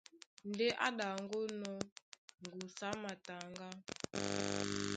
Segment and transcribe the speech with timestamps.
[0.49, 1.77] Ndé á ɗaŋgónɔ̄
[2.43, 3.67] ŋgusu á mataŋgá,